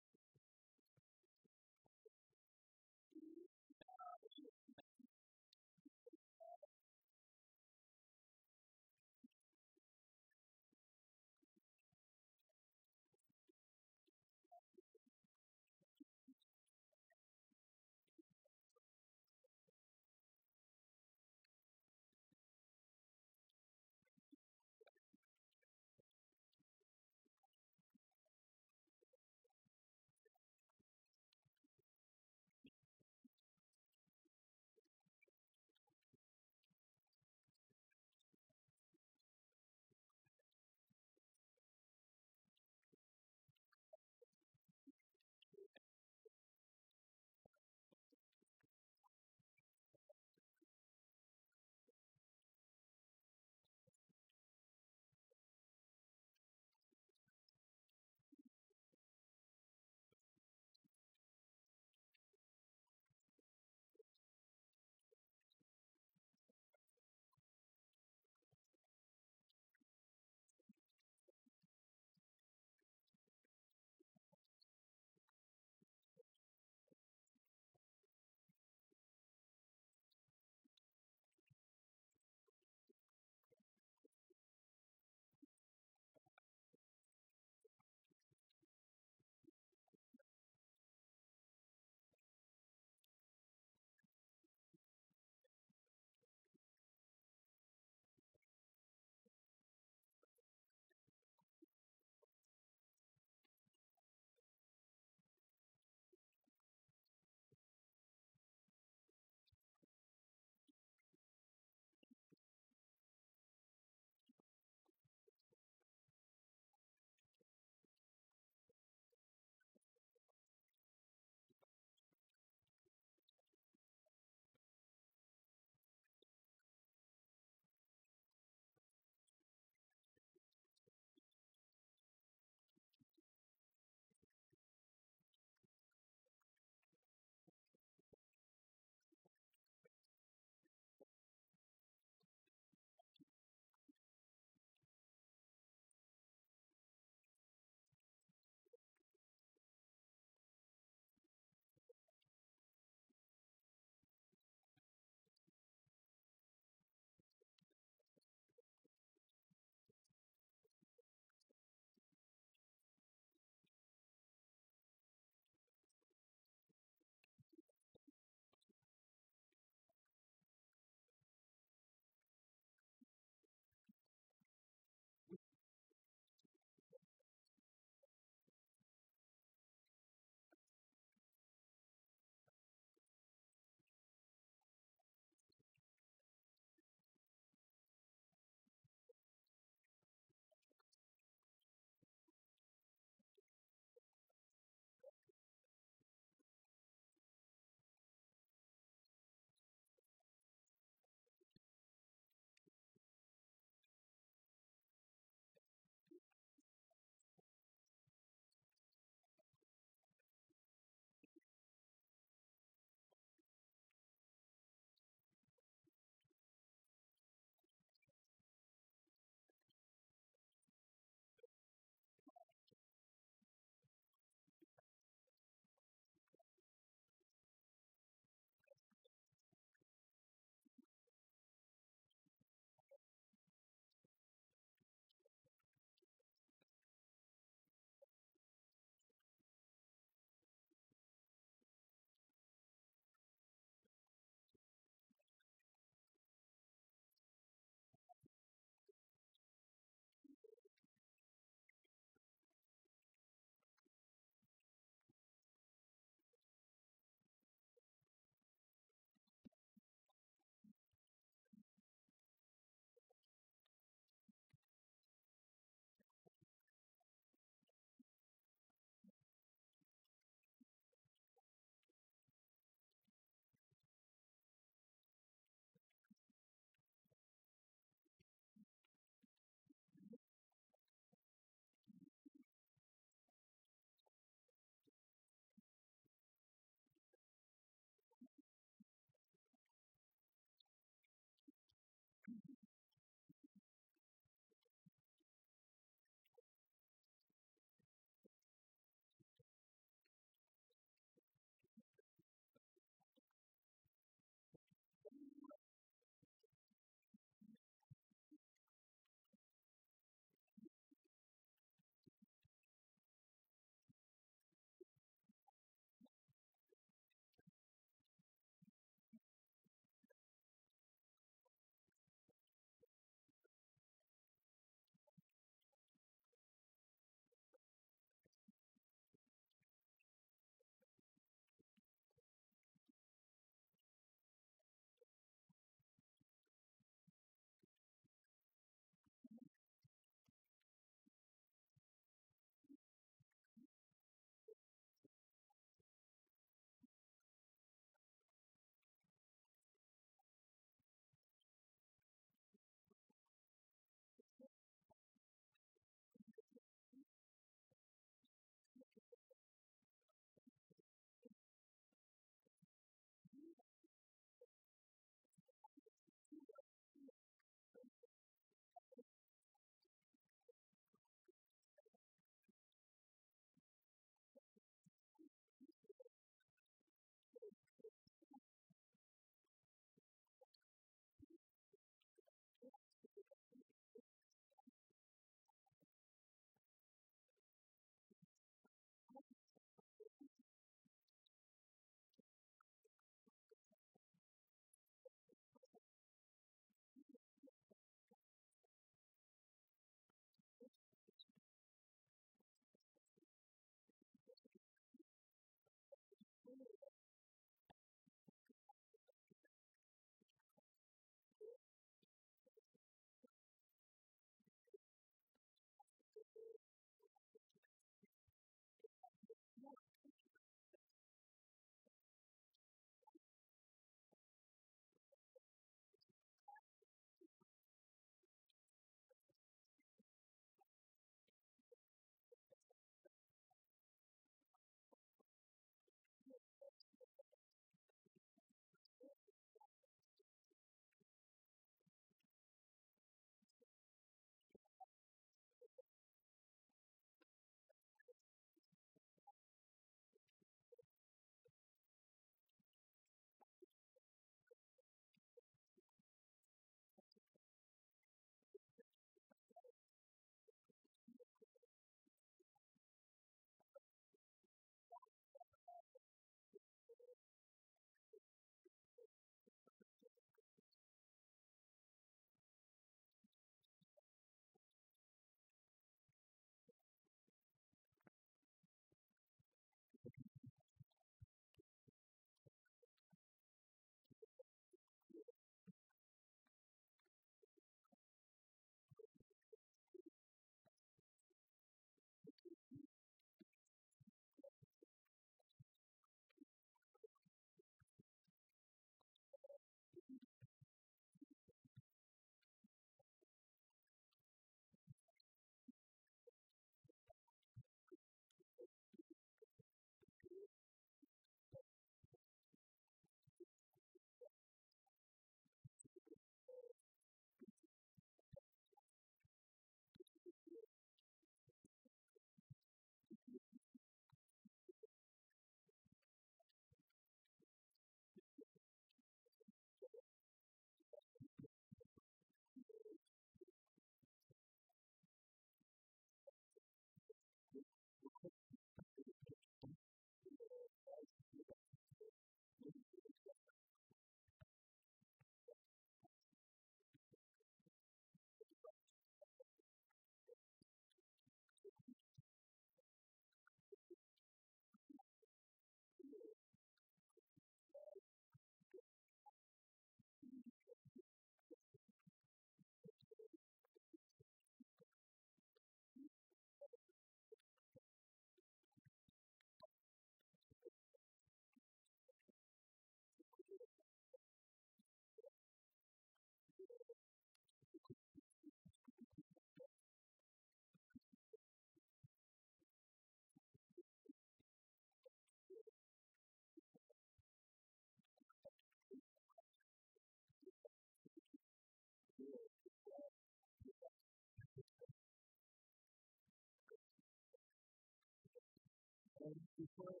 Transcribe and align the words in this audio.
Before 599.61 600.00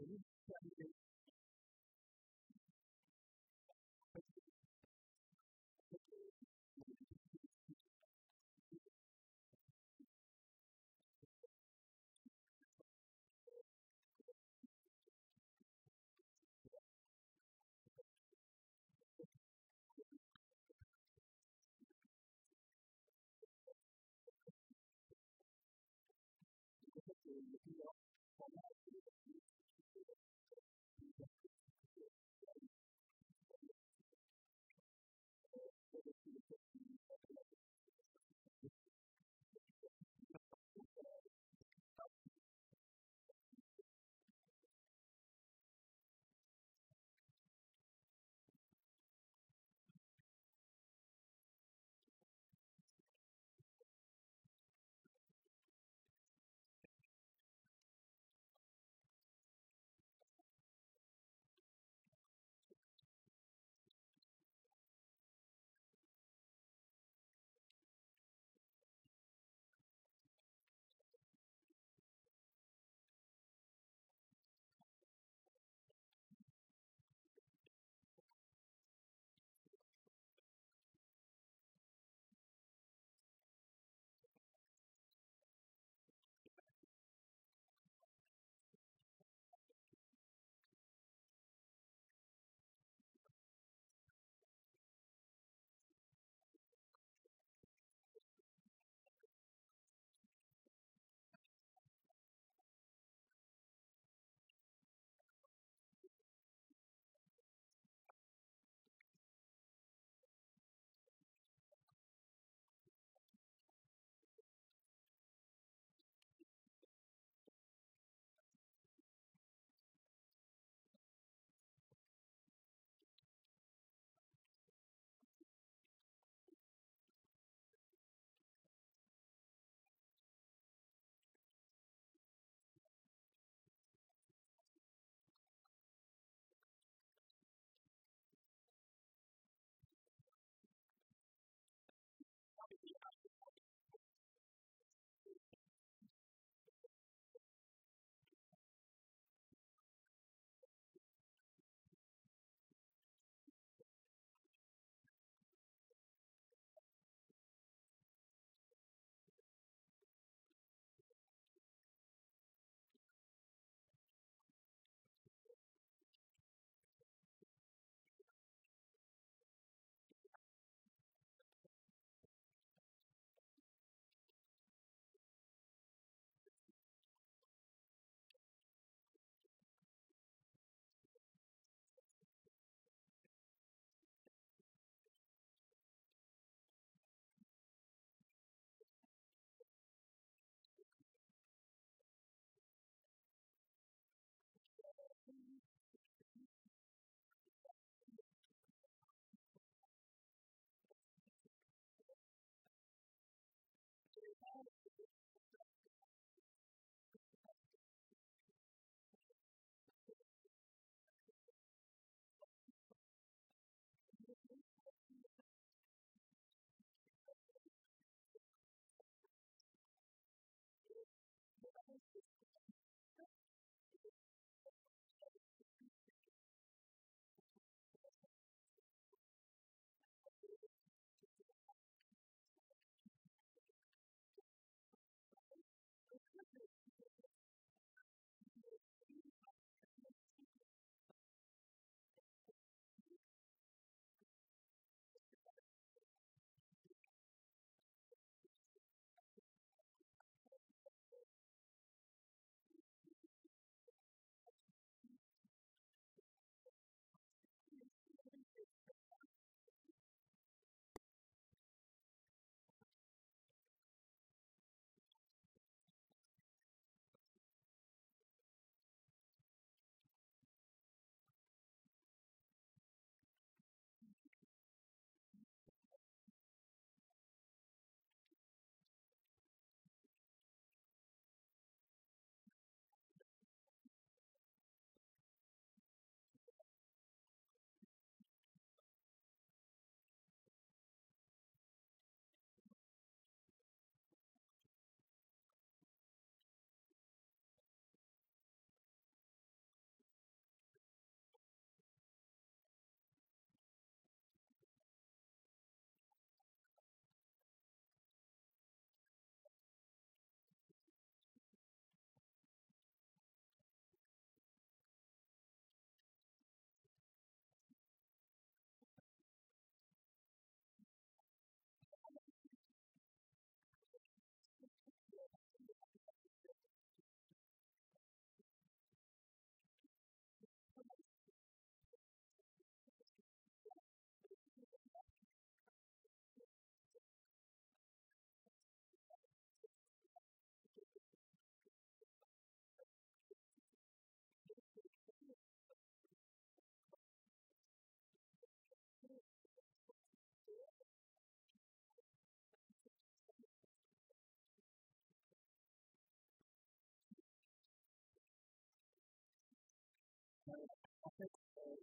Can 0.00 0.08
you 0.78 0.99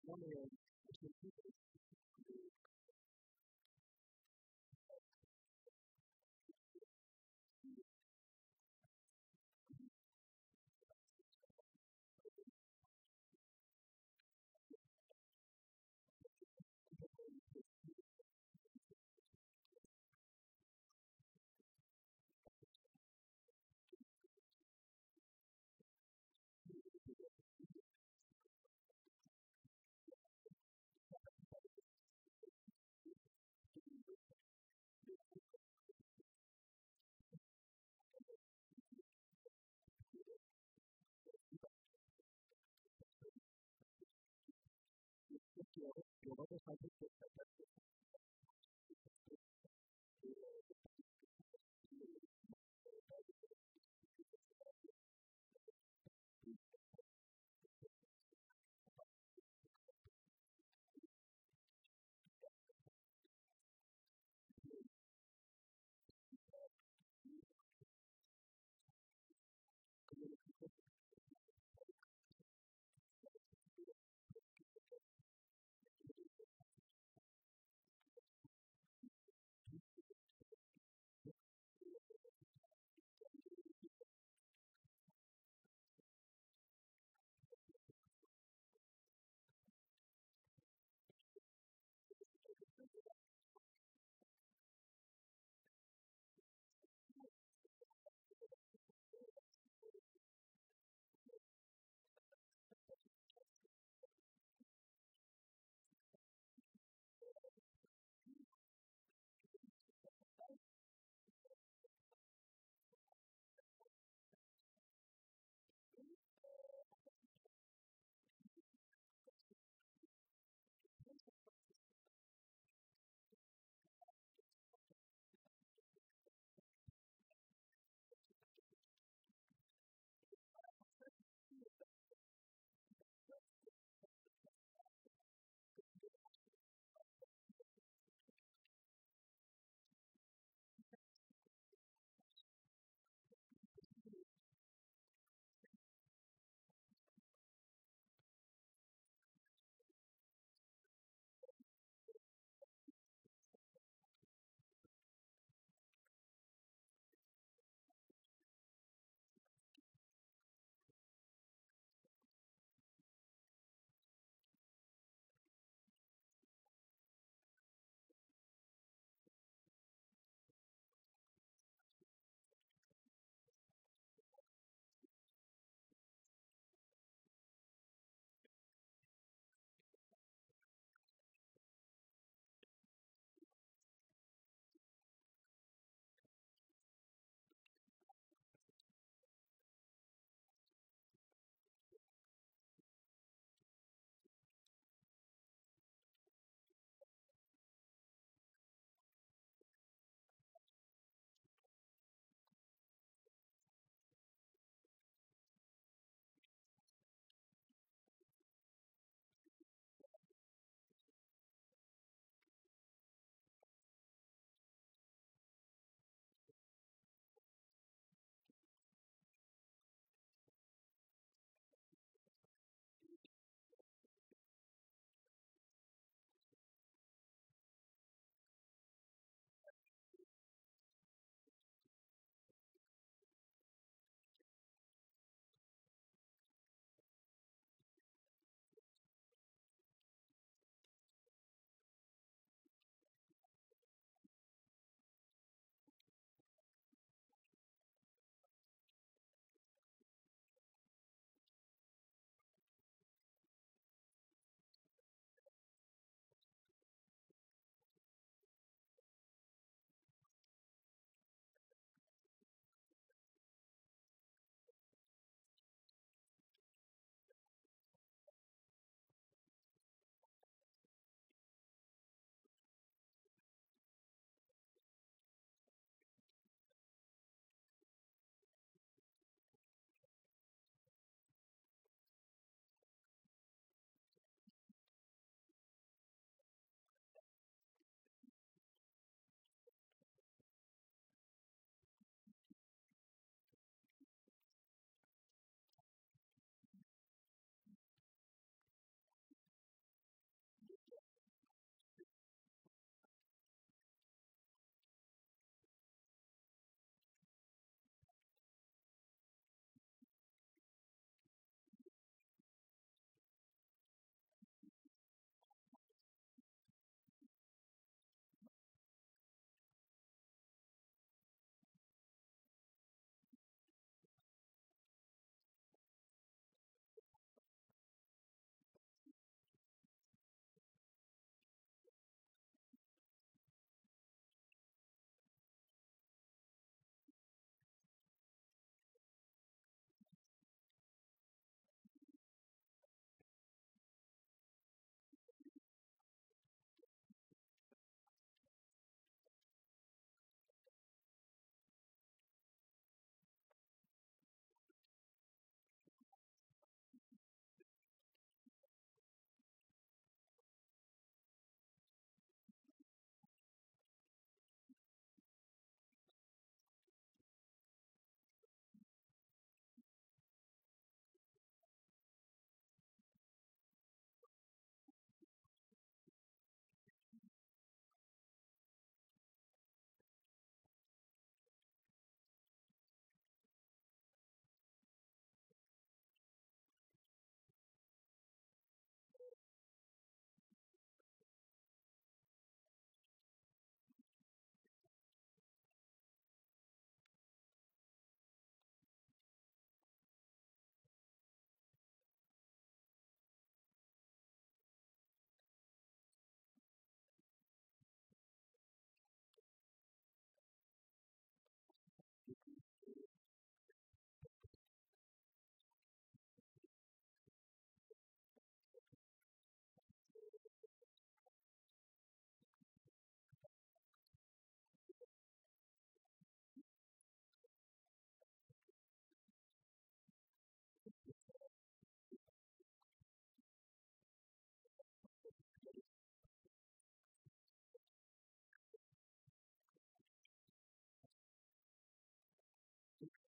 wondering 0.07 0.49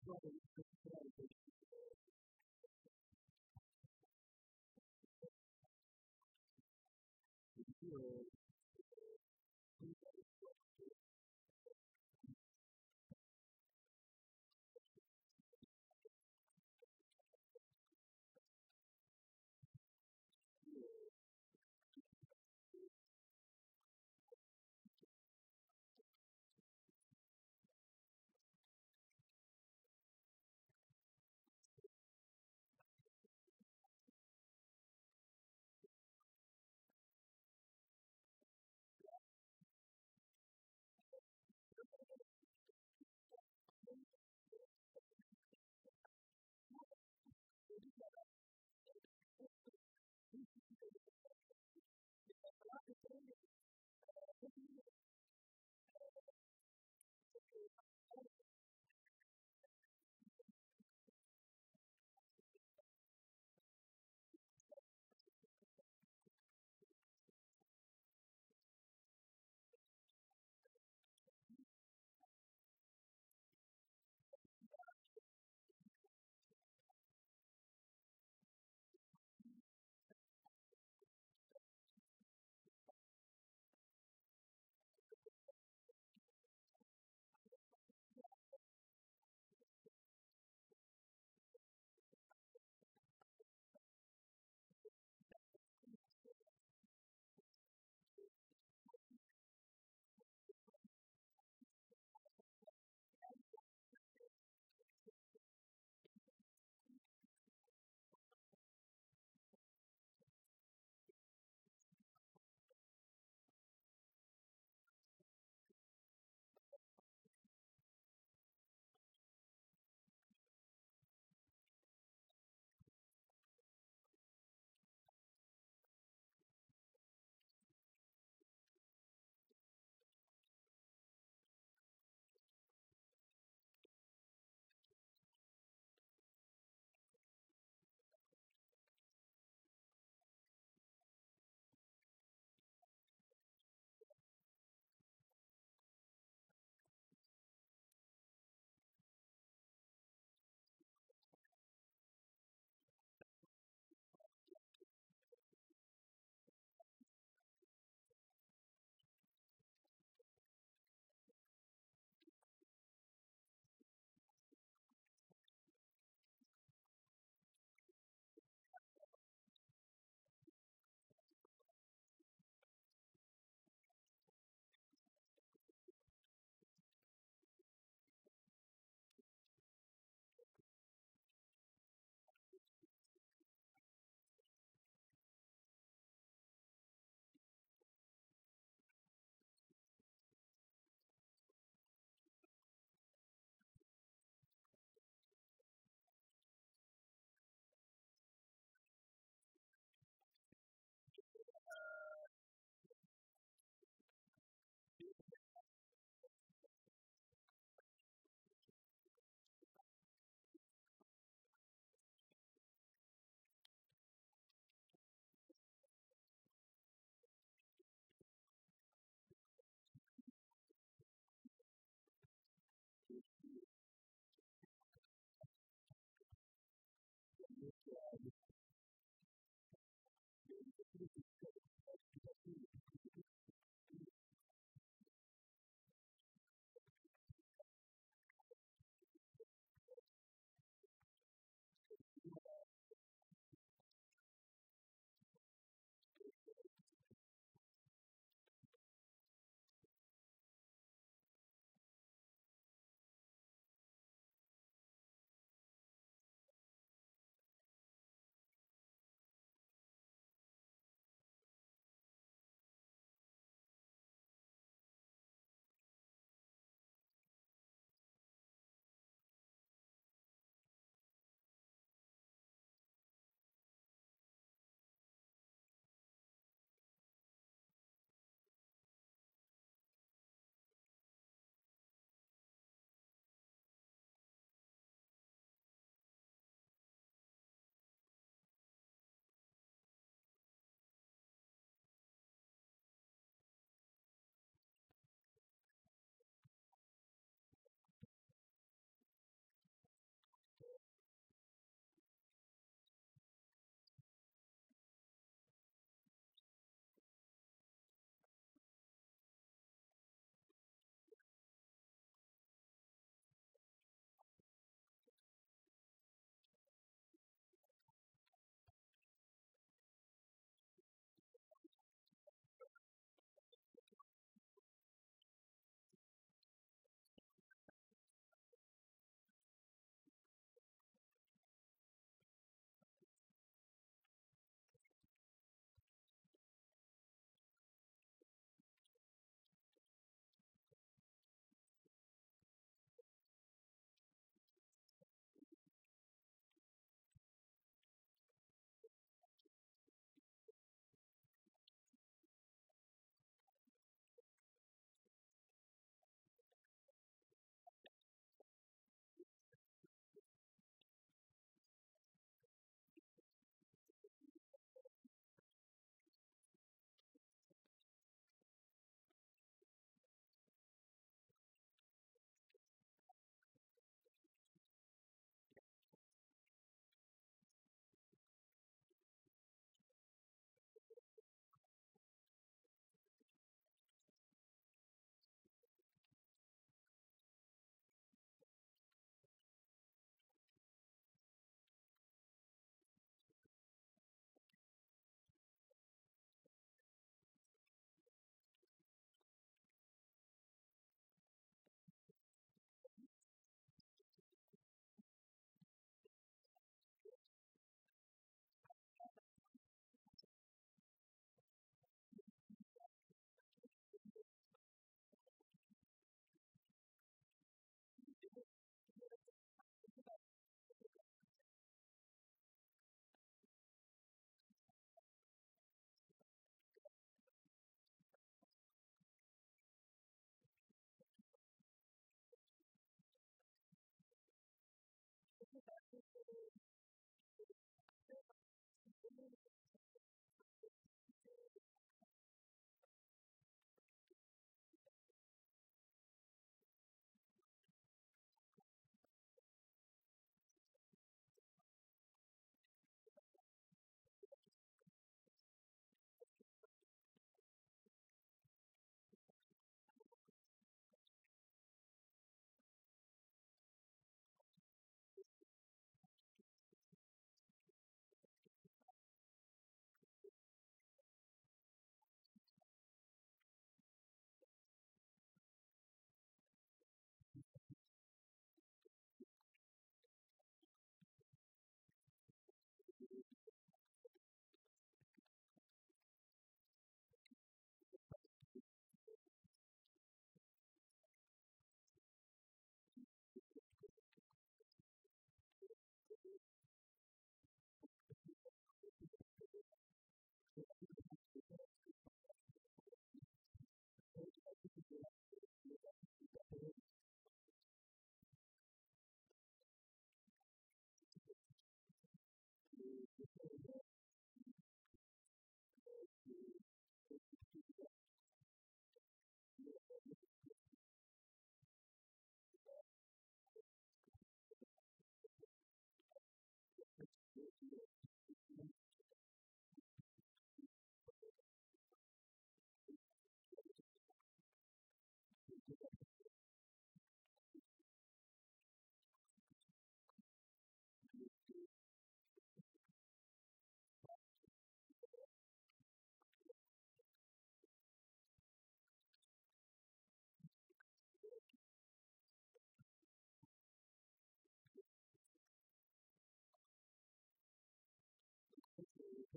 brother 0.06 0.41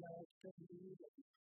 the 0.00 0.08
United 0.08 0.28
States 0.40 1.45